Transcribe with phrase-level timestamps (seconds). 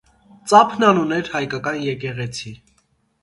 [0.51, 2.55] Ծափնան ուներ հայկական եկեղեցի։